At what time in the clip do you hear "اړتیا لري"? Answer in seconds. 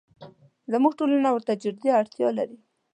1.99-2.57